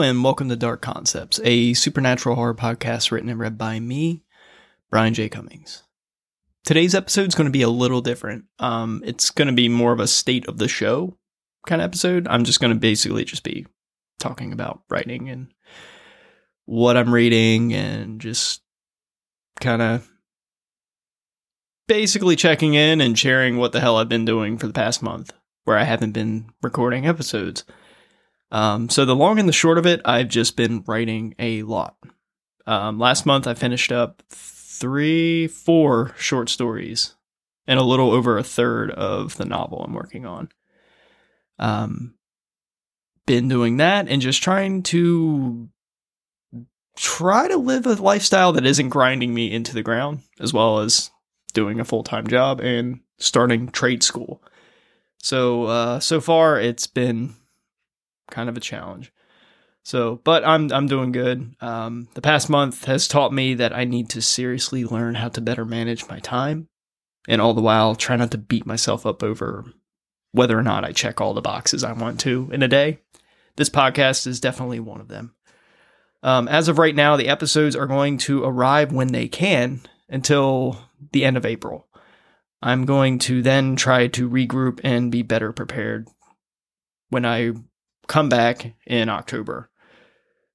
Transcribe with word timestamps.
And 0.00 0.24
welcome 0.24 0.48
to 0.48 0.56
Dark 0.56 0.82
Concepts, 0.82 1.40
a 1.44 1.72
supernatural 1.72 2.34
horror 2.34 2.54
podcast 2.54 3.12
written 3.12 3.28
and 3.28 3.38
read 3.38 3.56
by 3.56 3.78
me, 3.78 4.24
Brian 4.90 5.14
J. 5.14 5.28
Cummings. 5.28 5.84
Today's 6.64 6.96
episode 6.96 7.28
is 7.28 7.36
going 7.36 7.46
to 7.46 7.52
be 7.52 7.62
a 7.62 7.68
little 7.68 8.00
different. 8.00 8.46
Um, 8.58 9.02
it's 9.04 9.30
going 9.30 9.46
to 9.46 9.54
be 9.54 9.68
more 9.68 9.92
of 9.92 10.00
a 10.00 10.08
state 10.08 10.48
of 10.48 10.58
the 10.58 10.66
show 10.66 11.16
kind 11.68 11.80
of 11.80 11.86
episode. 11.86 12.26
I'm 12.26 12.42
just 12.42 12.60
going 12.60 12.72
to 12.72 12.78
basically 12.78 13.24
just 13.24 13.44
be 13.44 13.66
talking 14.18 14.52
about 14.52 14.82
writing 14.90 15.28
and 15.28 15.54
what 16.64 16.96
I'm 16.96 17.14
reading 17.14 17.72
and 17.72 18.20
just 18.20 18.62
kind 19.60 19.80
of 19.80 20.10
basically 21.86 22.34
checking 22.34 22.74
in 22.74 23.00
and 23.00 23.16
sharing 23.16 23.58
what 23.58 23.70
the 23.70 23.80
hell 23.80 23.96
I've 23.96 24.08
been 24.08 24.24
doing 24.24 24.58
for 24.58 24.66
the 24.66 24.72
past 24.72 25.04
month 25.04 25.32
where 25.62 25.78
I 25.78 25.84
haven't 25.84 26.12
been 26.12 26.50
recording 26.62 27.06
episodes. 27.06 27.64
Um, 28.54 28.88
so 28.88 29.04
the 29.04 29.16
long 29.16 29.40
and 29.40 29.48
the 29.48 29.52
short 29.52 29.78
of 29.78 29.84
it, 29.84 30.00
I've 30.04 30.28
just 30.28 30.56
been 30.56 30.84
writing 30.86 31.34
a 31.40 31.64
lot. 31.64 31.96
Um, 32.68 33.00
last 33.00 33.26
month, 33.26 33.48
I 33.48 33.54
finished 33.54 33.90
up 33.90 34.22
three, 34.30 35.48
four 35.48 36.14
short 36.16 36.48
stories, 36.48 37.16
and 37.66 37.80
a 37.80 37.84
little 37.84 38.12
over 38.12 38.38
a 38.38 38.44
third 38.44 38.92
of 38.92 39.36
the 39.38 39.44
novel 39.44 39.82
I'm 39.82 39.92
working 39.92 40.24
on. 40.24 40.50
Um, 41.58 42.14
been 43.26 43.48
doing 43.48 43.78
that 43.78 44.06
and 44.08 44.22
just 44.22 44.40
trying 44.40 44.84
to 44.84 45.68
try 46.96 47.48
to 47.48 47.56
live 47.56 47.86
a 47.86 47.94
lifestyle 47.94 48.52
that 48.52 48.64
isn't 48.64 48.90
grinding 48.90 49.34
me 49.34 49.50
into 49.50 49.74
the 49.74 49.82
ground, 49.82 50.20
as 50.38 50.52
well 50.52 50.78
as 50.78 51.10
doing 51.54 51.80
a 51.80 51.84
full 51.84 52.04
time 52.04 52.28
job 52.28 52.60
and 52.60 53.00
starting 53.18 53.66
trade 53.66 54.04
school. 54.04 54.40
So 55.24 55.64
uh, 55.64 55.98
so 55.98 56.20
far, 56.20 56.60
it's 56.60 56.86
been 56.86 57.34
kind 58.30 58.48
of 58.48 58.56
a 58.56 58.60
challenge. 58.60 59.12
So, 59.82 60.20
but 60.24 60.46
I'm 60.46 60.72
I'm 60.72 60.86
doing 60.86 61.12
good. 61.12 61.54
Um, 61.60 62.08
the 62.14 62.22
past 62.22 62.48
month 62.48 62.86
has 62.86 63.06
taught 63.06 63.32
me 63.32 63.54
that 63.54 63.74
I 63.74 63.84
need 63.84 64.08
to 64.10 64.22
seriously 64.22 64.84
learn 64.84 65.14
how 65.14 65.28
to 65.28 65.40
better 65.42 65.64
manage 65.64 66.08
my 66.08 66.20
time, 66.20 66.68
and 67.28 67.40
all 67.40 67.52
the 67.52 67.60
while 67.60 67.94
try 67.94 68.16
not 68.16 68.30
to 68.30 68.38
beat 68.38 68.64
myself 68.64 69.04
up 69.04 69.22
over 69.22 69.64
whether 70.32 70.58
or 70.58 70.62
not 70.62 70.84
I 70.84 70.92
check 70.92 71.20
all 71.20 71.34
the 71.34 71.42
boxes 71.42 71.84
I 71.84 71.92
want 71.92 72.18
to 72.20 72.48
in 72.52 72.62
a 72.62 72.68
day. 72.68 72.98
This 73.56 73.70
podcast 73.70 74.26
is 74.26 74.40
definitely 74.40 74.80
one 74.80 75.00
of 75.00 75.08
them. 75.08 75.34
Um, 76.22 76.48
as 76.48 76.68
of 76.68 76.78
right 76.78 76.94
now, 76.94 77.16
the 77.16 77.28
episodes 77.28 77.76
are 77.76 77.86
going 77.86 78.18
to 78.18 78.42
arrive 78.42 78.90
when 78.90 79.08
they 79.08 79.28
can 79.28 79.82
until 80.08 80.78
the 81.12 81.24
end 81.24 81.36
of 81.36 81.44
April. 81.44 81.86
I'm 82.62 82.86
going 82.86 83.18
to 83.20 83.42
then 83.42 83.76
try 83.76 84.06
to 84.08 84.28
regroup 84.28 84.80
and 84.82 85.12
be 85.12 85.20
better 85.20 85.52
prepared 85.52 86.08
when 87.10 87.26
I 87.26 87.52
come 88.06 88.28
back 88.28 88.74
in 88.86 89.08
October. 89.08 89.70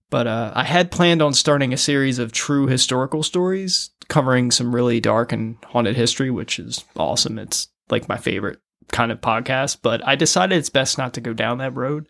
But 0.09 0.27
uh, 0.27 0.51
I 0.55 0.63
had 0.63 0.91
planned 0.91 1.21
on 1.21 1.33
starting 1.33 1.71
a 1.71 1.77
series 1.77 2.17
of 2.19 2.31
true 2.31 2.67
historical 2.67 3.21
stories 3.21 3.91
covering 4.07 4.49
some 4.49 4.73
really 4.73 4.99
dark 4.99 5.31
and 5.31 5.57
haunted 5.65 5.95
history, 5.95 6.31
which 6.31 6.57
is 6.57 6.83
awesome. 6.95 7.37
It's 7.37 7.67
like 7.89 8.09
my 8.09 8.17
favorite 8.17 8.59
kind 8.91 9.11
of 9.11 9.21
podcast, 9.21 9.77
but 9.83 10.05
I 10.07 10.15
decided 10.15 10.57
it's 10.57 10.69
best 10.69 10.97
not 10.97 11.13
to 11.13 11.21
go 11.21 11.33
down 11.33 11.59
that 11.59 11.75
road. 11.75 12.07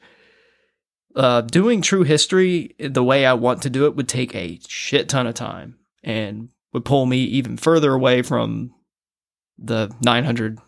Uh, 1.16 1.42
doing 1.42 1.82
true 1.82 2.04
history 2.04 2.76
the 2.80 3.04
way 3.04 3.26
I 3.26 3.34
want 3.34 3.64
to 3.64 3.70
do 3.70 3.86
it 3.86 3.96
would 3.96 4.08
take 4.08 4.34
a 4.34 4.60
shit 4.68 5.10
ton 5.10 5.28
of 5.28 5.34
time 5.34 5.78
and 6.04 6.50
would 6.72 6.86
pull 6.86 7.06
me 7.06 7.18
even 7.18 7.58
further 7.58 7.94
away 7.94 8.22
from 8.22 8.74
the 9.58 9.92
900 10.02 10.60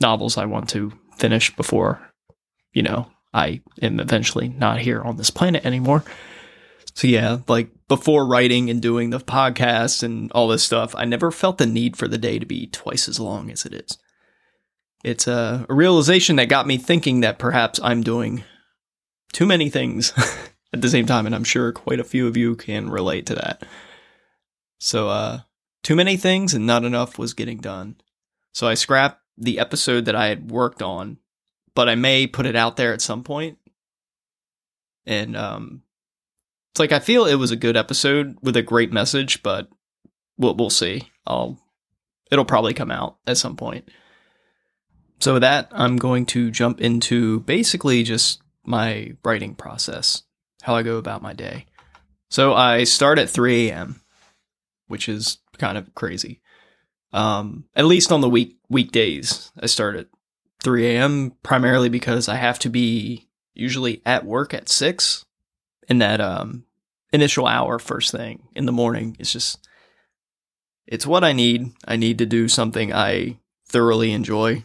novels 0.00 0.36
I 0.36 0.44
want 0.46 0.68
to 0.70 0.92
finish 1.16 1.54
before, 1.56 2.00
you 2.72 2.82
know, 2.82 3.10
I 3.32 3.62
am 3.80 4.00
eventually 4.00 4.48
not 4.48 4.80
here 4.80 5.00
on 5.00 5.16
this 5.16 5.30
planet 5.30 5.64
anymore. 5.64 6.04
So 6.94 7.06
yeah, 7.06 7.38
like 7.48 7.70
before 7.88 8.26
writing 8.26 8.68
and 8.68 8.82
doing 8.82 9.10
the 9.10 9.20
podcast 9.20 10.02
and 10.02 10.30
all 10.32 10.48
this 10.48 10.62
stuff, 10.62 10.94
I 10.96 11.04
never 11.04 11.30
felt 11.30 11.58
the 11.58 11.66
need 11.66 11.96
for 11.96 12.08
the 12.08 12.18
day 12.18 12.38
to 12.38 12.46
be 12.46 12.66
twice 12.66 13.08
as 13.08 13.20
long 13.20 13.50
as 13.50 13.64
it 13.64 13.74
is. 13.74 13.98
It's 15.02 15.26
a, 15.26 15.64
realization 15.68 16.36
that 16.36 16.48
got 16.48 16.66
me 16.66 16.76
thinking 16.76 17.20
that 17.20 17.38
perhaps 17.38 17.80
I'm 17.82 18.02
doing 18.02 18.44
too 19.32 19.46
many 19.46 19.70
things 19.70 20.12
at 20.72 20.82
the 20.82 20.90
same 20.90 21.06
time, 21.06 21.26
and 21.26 21.34
I'm 21.34 21.44
sure 21.44 21.72
quite 21.72 22.00
a 22.00 22.04
few 22.04 22.26
of 22.26 22.36
you 22.36 22.54
can 22.56 22.90
relate 22.90 23.26
to 23.26 23.34
that. 23.36 23.62
So, 24.78 25.08
uh, 25.08 25.40
too 25.82 25.96
many 25.96 26.16
things 26.16 26.54
and 26.54 26.66
not 26.66 26.84
enough 26.84 27.18
was 27.18 27.34
getting 27.34 27.58
done. 27.58 27.96
So 28.52 28.66
I 28.66 28.74
scrapped 28.74 29.20
the 29.38 29.58
episode 29.58 30.04
that 30.04 30.16
I 30.16 30.26
had 30.26 30.50
worked 30.50 30.82
on, 30.82 31.18
but 31.80 31.88
I 31.88 31.94
may 31.94 32.26
put 32.26 32.44
it 32.44 32.56
out 32.56 32.76
there 32.76 32.92
at 32.92 33.00
some 33.00 33.24
point. 33.24 33.56
And 35.06 35.34
um, 35.34 35.82
it's 36.70 36.78
like 36.78 36.92
I 36.92 36.98
feel 36.98 37.24
it 37.24 37.36
was 37.36 37.52
a 37.52 37.56
good 37.56 37.74
episode 37.74 38.36
with 38.42 38.54
a 38.54 38.62
great 38.62 38.92
message, 38.92 39.42
but 39.42 39.70
we'll 40.36 40.54
we'll 40.54 40.68
see. 40.68 41.10
I'll 41.26 41.58
it'll 42.30 42.44
probably 42.44 42.74
come 42.74 42.90
out 42.90 43.16
at 43.26 43.38
some 43.38 43.56
point. 43.56 43.90
So 45.20 45.32
with 45.32 45.40
that, 45.40 45.68
I'm 45.72 45.96
going 45.96 46.26
to 46.26 46.50
jump 46.50 46.82
into 46.82 47.40
basically 47.40 48.02
just 48.02 48.42
my 48.62 49.14
writing 49.24 49.54
process, 49.54 50.24
how 50.60 50.76
I 50.76 50.82
go 50.82 50.98
about 50.98 51.22
my 51.22 51.32
day. 51.32 51.64
So 52.28 52.52
I 52.52 52.84
start 52.84 53.18
at 53.18 53.30
3 53.30 53.70
a.m., 53.70 54.02
which 54.86 55.08
is 55.08 55.38
kind 55.56 55.78
of 55.78 55.94
crazy. 55.94 56.42
Um, 57.14 57.64
at 57.74 57.86
least 57.86 58.12
on 58.12 58.20
the 58.20 58.28
week 58.28 58.58
weekdays, 58.68 59.50
I 59.58 59.64
start 59.64 59.96
at 59.96 60.08
3 60.62 60.86
a.m. 60.86 61.32
primarily 61.42 61.88
because 61.88 62.28
I 62.28 62.36
have 62.36 62.58
to 62.60 62.68
be 62.68 63.28
usually 63.54 64.02
at 64.04 64.24
work 64.24 64.54
at 64.54 64.68
six, 64.68 65.24
and 65.88 66.00
that 66.00 66.20
um, 66.20 66.64
initial 67.12 67.46
hour 67.46 67.78
first 67.78 68.12
thing 68.12 68.48
in 68.54 68.66
the 68.66 68.72
morning 68.72 69.16
is 69.18 69.32
just 69.32 69.66
it's 70.86 71.06
what 71.06 71.24
I 71.24 71.32
need. 71.32 71.72
I 71.86 71.96
need 71.96 72.18
to 72.18 72.26
do 72.26 72.48
something 72.48 72.92
I 72.92 73.38
thoroughly 73.66 74.12
enjoy 74.12 74.64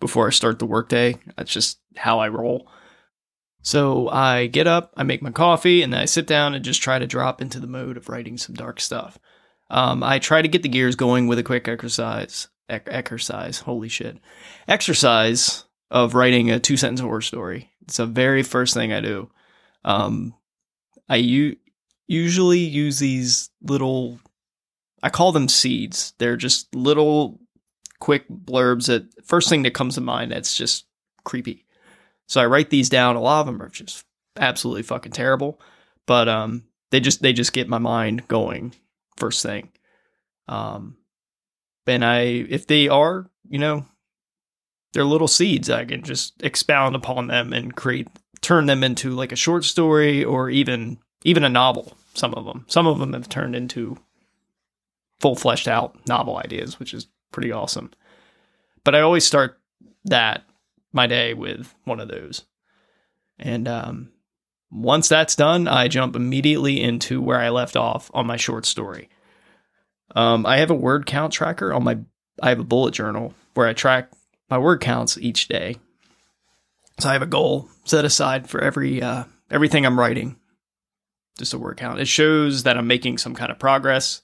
before 0.00 0.26
I 0.26 0.30
start 0.30 0.58
the 0.58 0.66
workday. 0.66 1.18
That's 1.36 1.52
just 1.52 1.78
how 1.96 2.18
I 2.18 2.28
roll. 2.28 2.66
So 3.62 4.08
I 4.08 4.46
get 4.46 4.66
up, 4.66 4.92
I 4.96 5.02
make 5.02 5.20
my 5.20 5.30
coffee, 5.30 5.82
and 5.82 5.92
then 5.92 6.00
I 6.00 6.06
sit 6.06 6.26
down 6.26 6.54
and 6.54 6.64
just 6.64 6.80
try 6.80 6.98
to 6.98 7.06
drop 7.06 7.42
into 7.42 7.60
the 7.60 7.66
mode 7.66 7.98
of 7.98 8.08
writing 8.08 8.38
some 8.38 8.54
dark 8.54 8.80
stuff. 8.80 9.18
Um, 9.68 10.02
I 10.02 10.18
try 10.18 10.40
to 10.40 10.48
get 10.48 10.62
the 10.62 10.68
gears 10.68 10.96
going 10.96 11.26
with 11.26 11.38
a 11.38 11.42
quick 11.42 11.68
exercise. 11.68 12.48
Exercise, 12.70 13.58
holy 13.58 13.88
shit, 13.88 14.18
exercise 14.68 15.64
of 15.90 16.14
writing 16.14 16.50
a 16.50 16.60
two 16.60 16.76
sentence 16.76 17.00
horror 17.00 17.20
story. 17.20 17.70
It's 17.82 17.96
the 17.96 18.06
very 18.06 18.42
first 18.42 18.74
thing 18.74 18.92
I 18.92 19.00
do. 19.00 19.30
Um, 19.84 20.34
I 21.08 21.16
u- 21.16 21.56
usually 22.06 22.60
use 22.60 22.98
these 22.98 23.50
little, 23.62 24.20
I 25.02 25.10
call 25.10 25.32
them 25.32 25.48
seeds. 25.48 26.14
They're 26.18 26.36
just 26.36 26.72
little 26.74 27.40
quick 27.98 28.28
blurbs 28.28 28.86
that 28.86 29.06
first 29.24 29.48
thing 29.48 29.62
that 29.62 29.74
comes 29.74 29.96
to 29.96 30.00
mind 30.00 30.32
that's 30.32 30.56
just 30.56 30.86
creepy. 31.24 31.66
So 32.26 32.40
I 32.40 32.46
write 32.46 32.70
these 32.70 32.88
down. 32.88 33.16
A 33.16 33.20
lot 33.20 33.40
of 33.40 33.46
them 33.46 33.60
are 33.60 33.68
just 33.68 34.04
absolutely 34.36 34.82
fucking 34.82 35.12
terrible, 35.12 35.60
but 36.06 36.28
um, 36.28 36.64
they 36.90 37.00
just 37.00 37.22
they 37.22 37.32
just 37.32 37.52
get 37.52 37.68
my 37.68 37.78
mind 37.78 38.28
going 38.28 38.74
first 39.16 39.42
thing. 39.42 39.70
Um, 40.46 40.96
and 41.90 42.04
I 42.04 42.20
if 42.48 42.66
they 42.66 42.88
are 42.88 43.30
you 43.48 43.58
know 43.58 43.84
they're 44.92 45.04
little 45.04 45.28
seeds, 45.28 45.70
I 45.70 45.84
can 45.84 46.02
just 46.02 46.42
expound 46.42 46.96
upon 46.96 47.28
them 47.28 47.52
and 47.52 47.74
create 47.74 48.08
turn 48.40 48.66
them 48.66 48.82
into 48.82 49.10
like 49.10 49.32
a 49.32 49.36
short 49.36 49.64
story 49.64 50.24
or 50.24 50.50
even 50.50 50.98
even 51.24 51.44
a 51.44 51.48
novel. 51.48 51.96
Some 52.14 52.34
of 52.34 52.44
them, 52.44 52.64
some 52.68 52.86
of 52.86 52.98
them 52.98 53.12
have 53.12 53.28
turned 53.28 53.54
into 53.54 53.96
full 55.20 55.36
fleshed 55.36 55.68
out 55.68 55.96
novel 56.08 56.38
ideas, 56.38 56.78
which 56.78 56.94
is 56.94 57.06
pretty 57.30 57.52
awesome. 57.52 57.90
But 58.84 58.94
I 58.94 59.00
always 59.00 59.24
start 59.24 59.60
that 60.06 60.44
my 60.92 61.06
day 61.06 61.34
with 61.34 61.72
one 61.84 62.00
of 62.00 62.08
those. 62.08 62.44
And 63.38 63.68
um, 63.68 64.10
once 64.70 65.08
that's 65.08 65.36
done, 65.36 65.68
I 65.68 65.88
jump 65.88 66.16
immediately 66.16 66.80
into 66.80 67.22
where 67.22 67.38
I 67.38 67.50
left 67.50 67.76
off 67.76 68.10
on 68.12 68.26
my 68.26 68.36
short 68.36 68.66
story. 68.66 69.08
Um, 70.14 70.44
I 70.46 70.58
have 70.58 70.70
a 70.70 70.74
word 70.74 71.06
count 71.06 71.32
tracker 71.32 71.72
on 71.72 71.84
my. 71.84 71.98
I 72.42 72.48
have 72.48 72.60
a 72.60 72.64
bullet 72.64 72.94
journal 72.94 73.34
where 73.54 73.66
I 73.66 73.72
track 73.72 74.10
my 74.48 74.58
word 74.58 74.80
counts 74.80 75.18
each 75.18 75.48
day. 75.48 75.76
So 76.98 77.08
I 77.08 77.12
have 77.14 77.22
a 77.22 77.26
goal 77.26 77.68
set 77.84 78.04
aside 78.04 78.48
for 78.48 78.60
every 78.60 79.02
uh, 79.02 79.24
everything 79.50 79.86
I'm 79.86 79.98
writing. 79.98 80.36
Just 81.38 81.54
a 81.54 81.58
word 81.58 81.76
count. 81.76 82.00
It 82.00 82.08
shows 82.08 82.64
that 82.64 82.76
I'm 82.76 82.86
making 82.86 83.18
some 83.18 83.34
kind 83.34 83.50
of 83.50 83.58
progress. 83.58 84.22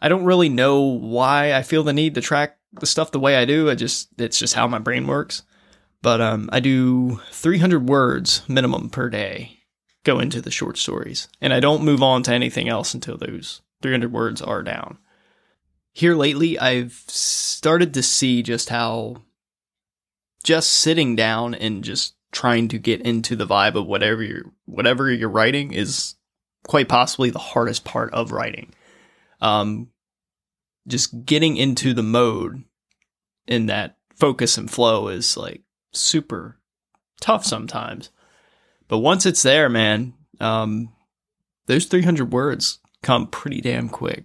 I 0.00 0.08
don't 0.08 0.24
really 0.24 0.48
know 0.48 0.82
why 0.82 1.54
I 1.54 1.62
feel 1.62 1.82
the 1.82 1.92
need 1.92 2.14
to 2.16 2.20
track 2.20 2.58
the 2.72 2.86
stuff 2.86 3.10
the 3.10 3.20
way 3.20 3.36
I 3.36 3.44
do. 3.44 3.70
I 3.70 3.74
just 3.74 4.08
it's 4.18 4.38
just 4.38 4.54
how 4.54 4.66
my 4.66 4.78
brain 4.78 5.06
works. 5.06 5.42
But 6.02 6.20
um, 6.20 6.50
I 6.52 6.60
do 6.60 7.20
300 7.30 7.88
words 7.88 8.42
minimum 8.48 8.90
per 8.90 9.08
day 9.08 9.60
go 10.04 10.20
into 10.20 10.40
the 10.40 10.52
short 10.52 10.78
stories, 10.78 11.26
and 11.40 11.52
I 11.52 11.58
don't 11.58 11.82
move 11.82 12.02
on 12.02 12.22
to 12.24 12.32
anything 12.32 12.68
else 12.68 12.94
until 12.94 13.16
those 13.16 13.62
300 13.86 14.12
words 14.12 14.42
are 14.42 14.64
down. 14.64 14.98
Here 15.92 16.16
lately, 16.16 16.58
I've 16.58 17.04
started 17.06 17.94
to 17.94 18.02
see 18.02 18.42
just 18.42 18.68
how 18.68 19.22
just 20.42 20.72
sitting 20.72 21.14
down 21.14 21.54
and 21.54 21.84
just 21.84 22.16
trying 22.32 22.66
to 22.68 22.78
get 22.78 23.00
into 23.00 23.36
the 23.36 23.46
vibe 23.46 23.76
of 23.76 23.86
whatever 23.86 24.24
you're 24.24 24.50
whatever 24.64 25.08
you're 25.08 25.28
writing 25.28 25.72
is 25.72 26.16
quite 26.66 26.88
possibly 26.88 27.30
the 27.30 27.38
hardest 27.38 27.84
part 27.84 28.12
of 28.12 28.32
writing. 28.32 28.74
Um, 29.40 29.90
just 30.88 31.24
getting 31.24 31.56
into 31.56 31.94
the 31.94 32.02
mode 32.02 32.64
in 33.46 33.66
that 33.66 33.98
focus 34.16 34.58
and 34.58 34.68
flow 34.68 35.06
is 35.06 35.36
like 35.36 35.62
super 35.92 36.58
tough 37.20 37.44
sometimes. 37.44 38.10
But 38.88 38.98
once 38.98 39.26
it's 39.26 39.44
there, 39.44 39.68
man, 39.68 40.14
um, 40.40 40.92
those 41.66 41.86
300 41.86 42.32
words 42.32 42.80
come 43.06 43.28
pretty 43.28 43.60
damn 43.60 43.88
quick. 43.88 44.24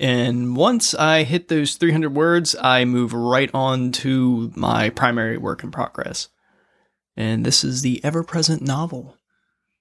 And 0.00 0.56
once 0.56 0.94
I 0.94 1.22
hit 1.22 1.48
those 1.48 1.76
300 1.76 2.14
words, 2.14 2.56
I 2.58 2.86
move 2.86 3.12
right 3.12 3.50
on 3.52 3.92
to 3.92 4.50
my 4.56 4.88
primary 4.88 5.36
work 5.36 5.62
in 5.62 5.70
progress. 5.70 6.28
And 7.14 7.44
this 7.44 7.62
is 7.62 7.82
the 7.82 8.02
ever 8.02 8.24
present 8.24 8.62
novel 8.62 9.18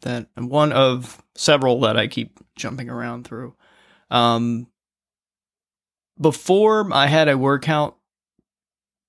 that 0.02 0.28
one 0.36 0.74
of 0.74 1.24
several 1.34 1.80
that 1.82 1.96
I 1.96 2.08
keep 2.08 2.40
jumping 2.58 2.90
around 2.90 3.26
through. 3.26 3.56
Um, 4.10 4.68
before 6.20 6.94
I 6.94 7.08
had 7.08 7.30
a 7.30 7.38
word 7.38 7.62
count 7.62 7.94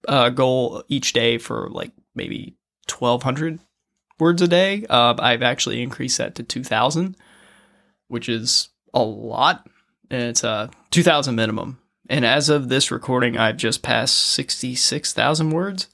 uh, 0.07 0.29
goal 0.29 0.85
each 0.87 1.13
day 1.13 1.39
for 1.39 1.69
like 1.69 1.91
maybe 2.15 2.57
1200 2.89 3.59
words 4.21 4.41
a 4.41 4.47
day. 4.47 4.87
Uh, 4.89 5.15
I've 5.19 5.43
actually 5.43 5.83
increased 5.83 6.19
that 6.19 6.37
to 6.37 6.45
2000, 6.45 7.17
which 8.13 8.29
is 8.29 8.69
a 8.93 9.03
lot. 9.03 9.67
And 10.11 10.23
it's 10.25 10.45
uh, 10.45 10.69
2000 10.91 11.35
minimum. 11.35 11.79
And 12.11 12.27
as 12.27 12.51
of 12.51 12.69
this 12.69 12.91
recording, 12.91 13.39
I've 13.39 13.57
just 13.57 13.83
passed 13.83 14.15
66,000 14.35 15.49
words, 15.49 15.89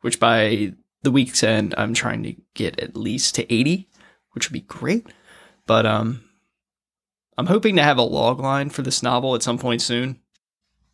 which 0.00 0.18
by 0.18 0.72
the 1.02 1.12
week's 1.12 1.44
end, 1.44 1.72
I'm 1.78 1.94
trying 1.94 2.24
to 2.24 2.34
get 2.54 2.80
at 2.80 2.96
least 2.96 3.36
to 3.36 3.52
80, 3.52 3.88
which 4.32 4.48
would 4.48 4.52
be 4.52 4.66
great. 4.66 5.06
But 5.64 5.86
um, 5.86 6.24
I'm 7.38 7.46
hoping 7.46 7.76
to 7.76 7.84
have 7.84 7.98
a 7.98 8.02
log 8.02 8.40
line 8.40 8.68
for 8.68 8.82
this 8.82 9.00
novel 9.00 9.36
at 9.36 9.44
some 9.44 9.58
point 9.58 9.82
soon. 9.82 10.18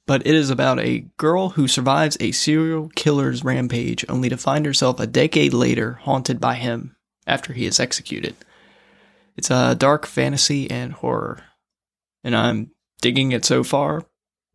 But 0.04 0.26
it 0.26 0.34
is 0.34 0.50
about 0.50 0.80
a 0.80 1.06
girl 1.16 1.50
who 1.50 1.66
survives 1.66 2.18
a 2.20 2.32
serial 2.32 2.90
killer's 2.94 3.42
rampage 3.42 4.04
only 4.06 4.28
to 4.28 4.36
find 4.36 4.66
herself 4.66 5.00
a 5.00 5.06
decade 5.06 5.54
later 5.54 5.94
haunted 6.02 6.40
by 6.40 6.56
him 6.56 6.94
after 7.26 7.54
he 7.54 7.64
is 7.64 7.80
executed. 7.80 8.36
It's 9.38 9.52
a 9.52 9.76
dark 9.76 10.04
fantasy 10.04 10.68
and 10.68 10.92
horror. 10.92 11.44
And 12.24 12.34
I'm 12.34 12.72
digging 13.00 13.30
it 13.30 13.44
so 13.44 13.62
far, 13.62 14.04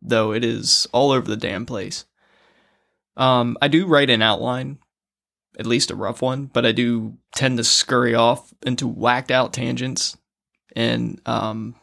though 0.02 0.32
it 0.34 0.44
is 0.44 0.86
all 0.92 1.10
over 1.10 1.26
the 1.26 1.38
damn 1.38 1.64
place. 1.64 2.04
Um, 3.16 3.56
I 3.62 3.68
do 3.68 3.86
write 3.86 4.10
an 4.10 4.20
outline 4.20 4.78
at 5.58 5.64
least 5.64 5.90
a 5.90 5.96
rough 5.96 6.20
one, 6.20 6.50
but 6.52 6.66
I 6.66 6.72
do 6.72 7.16
tend 7.34 7.56
to 7.56 7.64
scurry 7.64 8.14
off 8.14 8.52
into 8.66 8.86
whacked 8.86 9.30
out 9.30 9.54
tangents. 9.54 10.18
And 10.76 11.18
um, 11.24 11.76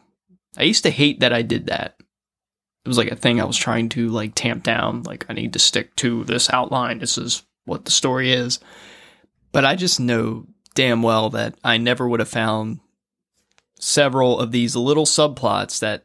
I 0.56 0.62
used 0.62 0.84
to 0.84 0.90
hate 0.90 1.20
that 1.20 1.32
I 1.32 1.42
did 1.42 1.66
that. 1.66 1.96
It 2.84 2.88
was 2.88 2.98
like 2.98 3.10
a 3.10 3.16
thing 3.16 3.40
I 3.40 3.44
was 3.46 3.56
trying 3.56 3.88
to 3.90 4.10
like 4.10 4.36
tamp 4.36 4.62
down. 4.62 5.02
Like 5.02 5.26
I 5.28 5.32
need 5.32 5.54
to 5.54 5.58
stick 5.58 5.96
to 5.96 6.22
this 6.22 6.48
outline. 6.50 7.00
This 7.00 7.18
is 7.18 7.42
what 7.64 7.84
the 7.84 7.90
story 7.90 8.32
is. 8.32 8.60
But 9.50 9.64
I 9.64 9.74
just 9.74 9.98
know 9.98 10.46
damn 10.76 11.02
well 11.02 11.30
that 11.30 11.56
I 11.64 11.78
never 11.78 12.06
would 12.06 12.20
have 12.20 12.28
found 12.28 12.78
several 13.82 14.38
of 14.38 14.52
these 14.52 14.76
little 14.76 15.04
subplots 15.04 15.80
that 15.80 16.04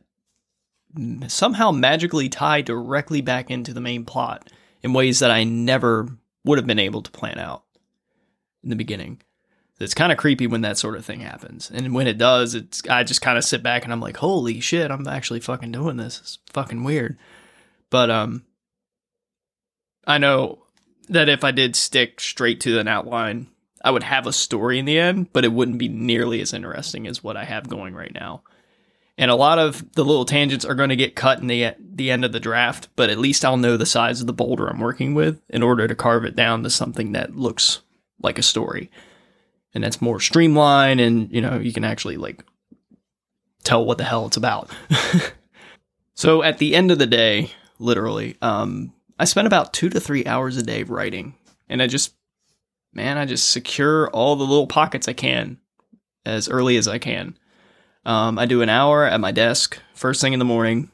somehow 1.28 1.70
magically 1.70 2.28
tie 2.28 2.60
directly 2.60 3.22
back 3.22 3.52
into 3.52 3.72
the 3.72 3.80
main 3.80 4.04
plot 4.04 4.50
in 4.82 4.94
ways 4.94 5.20
that 5.20 5.30
I 5.30 5.44
never 5.44 6.08
would 6.44 6.58
have 6.58 6.66
been 6.66 6.80
able 6.80 7.04
to 7.04 7.12
plan 7.12 7.38
out 7.38 7.64
in 8.64 8.72
the 8.72 8.76
beginning. 8.76 9.22
It's 9.80 9.94
kind 9.94 10.12
of 10.12 10.18
creepy 10.18 10.48
when 10.48 10.62
that 10.62 10.80
sort 10.80 10.96
of 10.96 11.06
thing 11.06 11.20
happens. 11.20 11.70
And 11.70 11.94
when 11.94 12.08
it 12.08 12.18
does, 12.18 12.56
it's 12.56 12.82
I 12.90 13.04
just 13.04 13.22
kind 13.22 13.38
of 13.38 13.44
sit 13.44 13.62
back 13.62 13.84
and 13.84 13.94
I'm 13.94 14.02
like, 14.02 14.18
"Holy 14.18 14.60
shit, 14.60 14.90
I'm 14.90 15.08
actually 15.08 15.40
fucking 15.40 15.72
doing 15.72 15.98
this. 15.98 16.20
It's 16.20 16.40
fucking 16.52 16.84
weird." 16.84 17.16
But 17.92 18.10
um 18.10 18.44
I 20.08 20.18
know 20.18 20.64
that 21.10 21.30
if 21.30 21.44
I 21.44 21.52
did 21.52 21.76
stick 21.76 22.20
straight 22.20 22.60
to 22.62 22.80
an 22.80 22.88
outline, 22.88 23.50
I 23.84 23.92
would 23.92 24.04
have 24.04 24.28
a 24.28 24.34
story 24.34 24.80
in 24.80 24.86
the 24.86 25.00
end, 25.00 25.32
but 25.34 25.46
it 25.46 25.52
wouldn't 25.52 25.78
be 25.78 25.88
nearly 25.88 26.42
as 26.42 26.54
interesting 26.54 27.08
as 27.08 27.24
what 27.24 27.38
I 27.38 27.44
have 27.44 27.70
going 27.70 27.94
right 27.94 28.14
now. 28.14 28.44
And 29.18 29.32
a 29.32 29.36
lot 29.36 29.58
of 29.58 29.94
the 29.94 30.06
little 30.06 30.26
tangents 30.26 30.64
are 30.64 30.76
going 30.76 30.90
to 30.90 30.96
get 30.96 31.16
cut 31.16 31.40
in 31.40 31.48
the 31.48 31.74
the 31.80 32.12
end 32.12 32.24
of 32.24 32.32
the 32.32 32.40
draft, 32.40 32.88
but 32.96 33.10
at 33.10 33.18
least 33.18 33.44
I'll 33.44 33.58
know 33.58 33.76
the 33.76 33.86
size 33.86 34.22
of 34.22 34.28
the 34.28 34.34
boulder 34.34 34.68
I'm 34.68 34.80
working 34.80 35.16
with 35.16 35.42
in 35.50 35.64
order 35.64 35.88
to 35.88 35.96
carve 35.96 36.24
it 36.26 36.36
down 36.36 36.64
to 36.64 36.70
something 36.70 37.14
that 37.14 37.36
looks 37.36 37.82
like 38.22 38.38
a 38.38 38.44
story. 38.44 38.92
And 39.74 39.84
that's 39.84 40.02
more 40.02 40.20
streamlined 40.20 41.00
and, 41.00 41.32
you 41.32 41.42
know, 41.42 41.58
you 41.58 41.74
can 41.74 41.84
actually 41.84 42.18
like 42.18 42.44
tell 43.64 43.86
what 43.86 43.98
the 43.98 44.04
hell 44.04 44.28
it's 44.28 44.38
about. 44.38 44.70
so 46.14 46.44
at 46.44 46.58
the 46.60 46.76
end 46.76 46.92
of 46.92 47.00
the 47.00 47.06
day, 47.06 47.52
literally, 47.80 48.38
um, 48.42 48.94
I 49.20 49.26
spent 49.26 49.48
about 49.48 49.74
two 49.74 49.90
to 49.90 50.00
three 50.00 50.26
hours 50.26 50.58
a 50.58 50.64
day 50.64 50.84
writing. 50.84 51.36
And 51.70 51.82
I 51.82 51.88
just, 51.88 52.14
man, 52.98 53.18
I 53.18 53.26
just 53.26 53.52
secure 53.52 54.10
all 54.10 54.36
the 54.36 54.44
little 54.44 54.68
pockets 54.68 55.08
I 55.08 55.14
can 55.14 55.60
as 56.26 56.50
early 56.50 56.76
as 56.78 56.88
I 56.88 56.98
can. 56.98 57.38
Um, 58.06 58.40
I 58.40 58.46
do 58.46 58.62
an 58.62 58.70
hour 58.70 59.06
at 59.06 59.20
my 59.20 59.32
desk 59.32 59.80
first 59.94 60.20
thing 60.20 60.34
in 60.34 60.40
the 60.40 60.46
morning, 60.46 60.90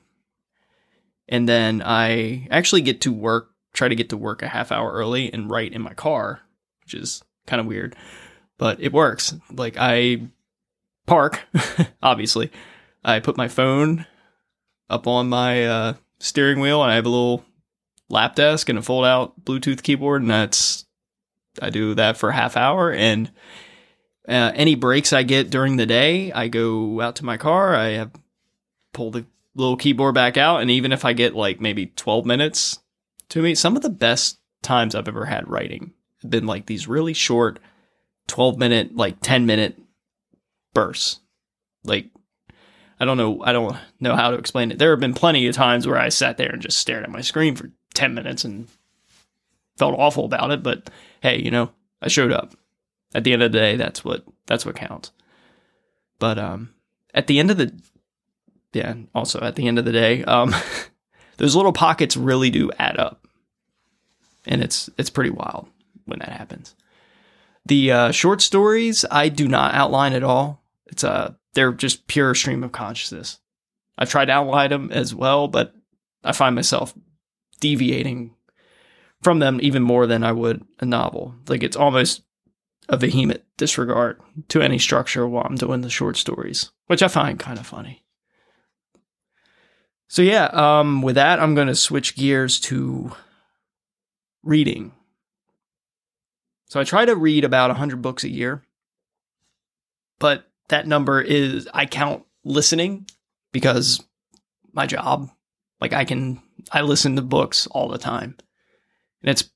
and 1.29 1.47
then 1.47 1.81
I 1.83 2.47
actually 2.51 2.81
get 2.81 3.01
to 3.01 3.11
work. 3.11 3.49
Try 3.73 3.87
to 3.87 3.95
get 3.95 4.09
to 4.09 4.17
work 4.17 4.43
a 4.43 4.47
half 4.47 4.71
hour 4.71 4.91
early 4.91 5.33
and 5.33 5.49
write 5.49 5.73
in 5.73 5.81
my 5.81 5.93
car, 5.93 6.41
which 6.83 6.93
is 6.93 7.23
kind 7.47 7.59
of 7.59 7.65
weird, 7.65 7.95
but 8.59 8.79
it 8.79 8.93
works. 8.93 9.33
Like 9.51 9.77
I 9.79 10.27
park, 11.07 11.41
obviously. 12.03 12.51
I 13.03 13.19
put 13.19 13.37
my 13.37 13.47
phone 13.47 14.05
up 14.89 15.07
on 15.07 15.29
my 15.29 15.65
uh, 15.65 15.93
steering 16.19 16.59
wheel, 16.59 16.83
and 16.83 16.91
I 16.91 16.95
have 16.95 17.05
a 17.05 17.09
little 17.09 17.45
lap 18.09 18.35
desk 18.35 18.69
and 18.69 18.77
a 18.77 18.81
fold 18.81 19.05
out 19.05 19.43
Bluetooth 19.43 19.81
keyboard, 19.81 20.21
and 20.21 20.29
that's 20.29 20.85
I 21.61 21.69
do 21.69 21.93
that 21.95 22.17
for 22.17 22.29
a 22.29 22.33
half 22.33 22.57
hour 22.57 22.91
and 22.91 23.31
uh, 24.27 24.51
any 24.55 24.75
breaks 24.75 25.11
I 25.11 25.23
get 25.23 25.49
during 25.49 25.75
the 25.75 25.85
day, 25.85 26.31
I 26.31 26.47
go 26.47 27.01
out 27.01 27.17
to 27.17 27.25
my 27.25 27.37
car. 27.37 27.75
I 27.75 27.89
have 27.89 28.11
pull 28.93 29.11
the 29.11 29.25
little 29.55 29.75
keyboard 29.75 30.15
back 30.15 30.37
out, 30.37 30.61
and 30.61 30.71
even 30.71 30.91
if 30.91 31.03
I 31.03 31.13
get 31.13 31.35
like 31.35 31.59
maybe 31.59 31.87
twelve 31.87 32.25
minutes 32.25 32.79
to 33.29 33.41
me, 33.41 33.55
some 33.55 33.75
of 33.75 33.81
the 33.81 33.89
best 33.89 34.39
times 34.61 34.95
I've 34.95 35.07
ever 35.07 35.25
had 35.25 35.49
writing 35.49 35.91
have 36.21 36.31
been 36.31 36.45
like 36.45 36.67
these 36.67 36.87
really 36.87 37.13
short, 37.13 37.59
twelve 38.27 38.57
minute, 38.57 38.95
like 38.95 39.17
ten 39.21 39.45
minute 39.45 39.77
bursts. 40.73 41.19
Like 41.83 42.09
I 42.99 43.05
don't 43.05 43.17
know, 43.17 43.43
I 43.43 43.51
don't 43.51 43.75
know 43.99 44.15
how 44.15 44.31
to 44.31 44.37
explain 44.37 44.71
it. 44.71 44.79
There 44.79 44.91
have 44.91 45.01
been 45.01 45.13
plenty 45.13 45.47
of 45.47 45.55
times 45.55 45.85
where 45.85 45.97
I 45.97 46.07
sat 46.09 46.37
there 46.37 46.51
and 46.51 46.61
just 46.61 46.77
stared 46.77 47.03
at 47.03 47.11
my 47.11 47.21
screen 47.21 47.57
for 47.57 47.71
ten 47.93 48.13
minutes 48.13 48.45
and 48.45 48.69
felt 49.77 49.97
awful 49.97 50.25
about 50.25 50.51
it, 50.51 50.63
but 50.63 50.89
hey, 51.21 51.41
you 51.41 51.51
know, 51.51 51.71
I 52.01 52.07
showed 52.07 52.31
up 52.31 52.53
at 53.13 53.23
the 53.23 53.33
end 53.33 53.43
of 53.43 53.51
the 53.51 53.57
day, 53.57 53.75
that's 53.75 54.03
what 54.03 54.23
that's 54.45 54.65
what 54.65 54.75
counts. 54.75 55.11
But 56.19 56.39
um, 56.39 56.73
at 57.13 57.27
the 57.27 57.39
end 57.39 57.51
of 57.51 57.57
the 57.57 57.73
yeah, 58.73 58.95
also 59.13 59.39
at 59.41 59.55
the 59.55 59.67
end 59.67 59.77
of 59.77 59.85
the 59.85 59.91
day, 59.91 60.23
um, 60.23 60.53
those 61.37 61.55
little 61.55 61.73
pockets 61.73 62.17
really 62.17 62.49
do 62.49 62.71
add 62.79 62.97
up, 62.97 63.27
and 64.45 64.61
it's 64.63 64.89
it's 64.97 65.09
pretty 65.09 65.29
wild 65.29 65.67
when 66.05 66.19
that 66.19 66.29
happens. 66.29 66.75
The 67.65 67.91
uh, 67.91 68.11
short 68.11 68.41
stories 68.41 69.05
I 69.09 69.29
do 69.29 69.47
not 69.47 69.73
outline 69.73 70.13
at 70.13 70.23
all. 70.23 70.61
It's 70.87 71.03
a 71.03 71.11
uh, 71.11 71.31
they're 71.53 71.71
just 71.71 72.07
pure 72.07 72.33
stream 72.33 72.63
of 72.63 72.71
consciousness. 72.71 73.39
I've 73.97 74.09
tried 74.09 74.25
to 74.25 74.31
outline 74.31 74.71
them 74.71 74.91
as 74.91 75.13
well, 75.13 75.47
but 75.47 75.73
I 76.23 76.31
find 76.31 76.55
myself 76.55 76.95
deviating 77.59 78.33
from 79.23 79.39
them 79.39 79.59
even 79.61 79.83
more 79.83 80.05
than 80.05 80.23
I 80.23 80.31
would 80.31 80.65
a 80.79 80.85
novel. 80.85 81.35
Like 81.47 81.63
it's 81.63 81.77
almost 81.77 82.23
a 82.89 82.97
vehement 82.97 83.43
disregard 83.57 84.19
to 84.49 84.61
any 84.61 84.77
structure 84.77 85.27
while 85.27 85.45
I'm 85.45 85.55
doing 85.55 85.81
the 85.81 85.89
short 85.89 86.17
stories, 86.17 86.71
which 86.87 87.01
I 87.01 87.07
find 87.07 87.39
kind 87.39 87.57
of 87.57 87.65
funny. 87.65 88.03
So 90.07 90.21
yeah, 90.21 90.45
um, 90.45 91.01
with 91.01 91.15
that, 91.15 91.39
I'm 91.39 91.55
going 91.55 91.69
to 91.69 91.75
switch 91.75 92.15
gears 92.15 92.59
to 92.61 93.13
reading. 94.43 94.91
So 96.67 96.79
I 96.79 96.83
try 96.83 97.05
to 97.05 97.15
read 97.15 97.45
about 97.45 97.69
100 97.69 98.01
books 98.01 98.23
a 98.23 98.29
year, 98.29 98.63
but 100.19 100.47
that 100.69 100.87
number 100.87 101.21
is 101.21 101.67
I 101.73 101.85
count 101.85 102.25
listening 102.43 103.07
because 103.51 104.03
my 104.73 104.85
job, 104.85 105.29
like 105.79 105.93
I 105.93 106.05
can 106.05 106.41
I 106.71 106.81
listen 106.81 107.15
to 107.15 107.21
books 107.21 107.67
all 107.67 107.87
the 107.87 107.97
time. 107.97 108.37
And 109.23 109.31
it's 109.31 109.49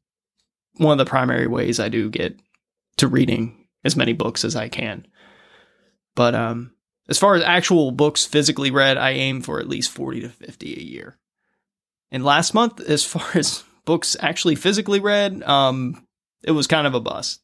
one 0.77 0.93
of 0.93 1.05
the 1.05 1.09
primary 1.09 1.47
ways 1.47 1.79
I 1.79 1.89
do 1.89 2.09
get 2.09 2.39
to 2.97 3.07
reading 3.07 3.67
as 3.83 3.95
many 3.95 4.13
books 4.13 4.43
as 4.43 4.55
I 4.55 4.69
can. 4.69 5.05
But 6.15 6.35
um, 6.35 6.73
as 7.07 7.19
far 7.19 7.35
as 7.35 7.43
actual 7.43 7.91
books 7.91 8.25
physically 8.25 8.71
read, 8.71 8.97
I 8.97 9.11
aim 9.11 9.41
for 9.41 9.59
at 9.59 9.69
least 9.69 9.91
40 9.91 10.21
to 10.21 10.29
50 10.29 10.73
a 10.73 10.83
year. 10.83 11.17
And 12.11 12.23
last 12.23 12.53
month, 12.53 12.79
as 12.79 13.03
far 13.03 13.25
as 13.33 13.63
books 13.85 14.15
actually 14.19 14.55
physically 14.55 14.99
read, 14.99 15.43
um, 15.43 16.05
it 16.43 16.51
was 16.51 16.67
kind 16.67 16.87
of 16.87 16.93
a 16.93 16.99
bust. 16.99 17.41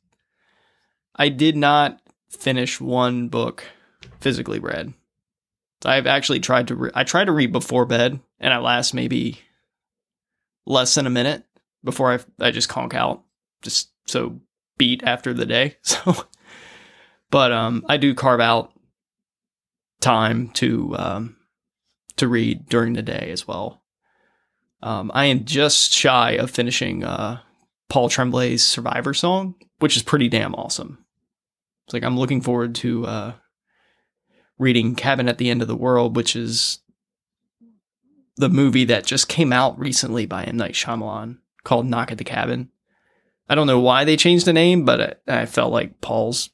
I 1.15 1.29
did 1.29 1.55
not 1.55 2.01
finish 2.29 2.81
one 2.81 3.29
book 3.29 3.63
physically 4.19 4.59
read. 4.59 4.93
I've 5.85 6.07
actually 6.07 6.39
tried 6.39 6.69
to 6.69 6.75
re- 6.75 6.91
I 6.93 7.03
try 7.03 7.25
to 7.25 7.31
read 7.31 7.51
before 7.51 7.85
bed 7.85 8.19
and 8.39 8.53
I 8.53 8.57
last 8.59 8.93
maybe 8.93 9.39
less 10.65 10.95
than 10.95 11.05
a 11.05 11.11
minute 11.11 11.43
before 11.83 12.11
I 12.11 12.19
I 12.39 12.51
just 12.51 12.69
conk 12.69 12.93
out 12.93 13.23
just 13.61 13.91
so 14.05 14.39
beat 14.77 15.03
after 15.03 15.33
the 15.33 15.45
day. 15.45 15.77
So 15.83 16.25
but 17.29 17.51
um 17.51 17.83
I 17.89 17.97
do 17.97 18.13
carve 18.13 18.39
out 18.39 18.73
time 20.01 20.49
to 20.49 20.95
um 20.97 21.35
to 22.17 22.27
read 22.27 22.67
during 22.67 22.93
the 22.93 23.01
day 23.01 23.29
as 23.31 23.47
well. 23.47 23.83
Um 24.81 25.11
I 25.13 25.25
am 25.25 25.45
just 25.45 25.91
shy 25.91 26.31
of 26.31 26.51
finishing 26.51 27.03
uh 27.03 27.39
Paul 27.89 28.09
Tremblay's 28.09 28.63
Survivor 28.63 29.13
song, 29.13 29.55
which 29.79 29.97
is 29.97 30.03
pretty 30.03 30.29
damn 30.29 30.55
awesome. 30.55 31.05
It's 31.85 31.93
like 31.93 32.03
I'm 32.03 32.17
looking 32.17 32.41
forward 32.41 32.75
to 32.75 33.05
uh 33.05 33.33
reading 34.59 34.95
Cabin 34.95 35.27
at 35.27 35.39
the 35.39 35.49
End 35.49 35.61
of 35.61 35.67
the 35.67 35.75
World, 35.75 36.15
which 36.15 36.35
is 36.35 36.79
the 38.37 38.49
movie 38.49 38.85
that 38.85 39.05
just 39.05 39.27
came 39.27 39.53
out 39.53 39.77
recently 39.79 40.25
by 40.25 40.43
M. 40.43 40.57
Night 40.57 40.73
Shyamalan 40.73 41.37
called 41.63 41.85
Knock 41.85 42.11
at 42.11 42.17
the 42.17 42.23
Cabin. 42.23 42.69
I 43.49 43.55
don't 43.55 43.67
know 43.67 43.79
why 43.79 44.03
they 44.03 44.17
changed 44.17 44.45
the 44.45 44.53
name, 44.53 44.85
but 44.85 45.21
I, 45.27 45.45
felt 45.45 45.73
like 45.73 46.01
Paul's 46.01 46.49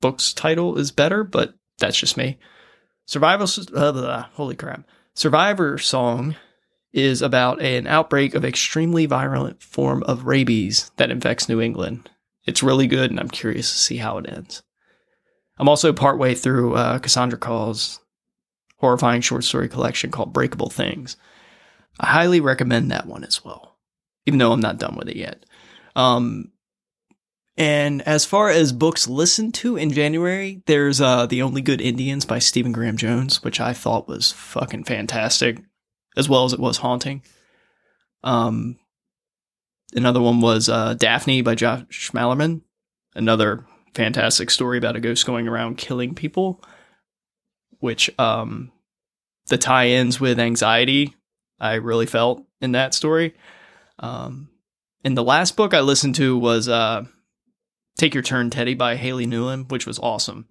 book's 0.00 0.32
title 0.32 0.78
is 0.78 0.90
better, 0.90 1.24
but 1.24 1.54
that's 1.78 1.98
just 1.98 2.16
me. 2.16 2.38
Survival, 3.06 3.48
uh, 3.74 4.22
holy 4.34 4.54
crap. 4.54 4.84
Survivor 5.14 5.78
Song 5.78 6.36
is 6.92 7.20
about 7.20 7.60
an 7.60 7.86
outbreak 7.86 8.34
of 8.34 8.44
extremely 8.44 9.06
virulent 9.06 9.62
form 9.62 10.02
of 10.04 10.26
rabies 10.26 10.90
that 10.96 11.10
infects 11.10 11.48
New 11.48 11.60
England. 11.60 12.10
It's 12.46 12.62
really 12.62 12.86
good, 12.86 13.10
and 13.10 13.20
I'm 13.20 13.28
curious 13.28 13.70
to 13.70 13.78
see 13.78 13.96
how 13.98 14.18
it 14.18 14.30
ends. 14.30 14.62
I'm 15.58 15.68
also 15.68 15.92
partway 15.92 16.34
through 16.34 16.74
uh, 16.74 16.98
Cassandra 17.00 17.38
Khaw's 17.38 18.00
horrifying 18.76 19.20
short 19.20 19.44
story 19.44 19.68
collection 19.68 20.10
called 20.10 20.32
Breakable 20.32 20.70
Things. 20.70 21.16
I 22.00 22.06
highly 22.06 22.40
recommend 22.40 22.90
that 22.90 23.06
one 23.06 23.24
as 23.24 23.44
well, 23.44 23.67
even 24.28 24.38
though 24.38 24.52
I'm 24.52 24.60
not 24.60 24.78
done 24.78 24.94
with 24.94 25.08
it 25.08 25.16
yet. 25.16 25.46
Um, 25.96 26.52
and 27.56 28.02
as 28.02 28.26
far 28.26 28.50
as 28.50 28.72
books 28.72 29.08
listened 29.08 29.54
to 29.54 29.76
in 29.76 29.90
January, 29.90 30.62
there's 30.66 31.00
uh, 31.00 31.24
The 31.24 31.40
Only 31.40 31.62
Good 31.62 31.80
Indians 31.80 32.26
by 32.26 32.38
Stephen 32.38 32.72
Graham 32.72 32.98
Jones, 32.98 33.42
which 33.42 33.58
I 33.58 33.72
thought 33.72 34.06
was 34.06 34.30
fucking 34.32 34.84
fantastic, 34.84 35.62
as 36.14 36.28
well 36.28 36.44
as 36.44 36.52
it 36.52 36.60
was 36.60 36.76
haunting. 36.76 37.22
Um, 38.22 38.78
another 39.94 40.20
one 40.20 40.42
was 40.42 40.68
uh, 40.68 40.92
Daphne 40.92 41.40
by 41.40 41.54
Josh 41.54 42.10
Malerman, 42.12 42.60
another 43.14 43.64
fantastic 43.94 44.50
story 44.50 44.76
about 44.76 44.94
a 44.94 45.00
ghost 45.00 45.24
going 45.24 45.48
around 45.48 45.78
killing 45.78 46.14
people, 46.14 46.62
which 47.78 48.10
um, 48.18 48.72
the 49.46 49.56
tie-ins 49.56 50.20
with 50.20 50.38
anxiety 50.38 51.16
I 51.58 51.76
really 51.76 52.06
felt 52.06 52.44
in 52.60 52.72
that 52.72 52.92
story. 52.92 53.34
Um, 53.98 54.50
and 55.04 55.16
the 55.16 55.24
last 55.24 55.56
book 55.56 55.74
I 55.74 55.80
listened 55.80 56.14
to 56.16 56.36
was 56.38 56.68
uh, 56.68 57.04
Take 57.96 58.14
Your 58.14 58.22
Turn, 58.22 58.50
Teddy 58.50 58.74
by 58.74 58.96
Haley 58.96 59.26
Newland, 59.26 59.70
which 59.70 59.86
was 59.86 59.98
awesome. 59.98 60.48